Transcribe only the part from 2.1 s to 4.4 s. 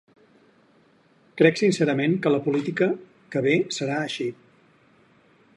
que la política que ve serà així.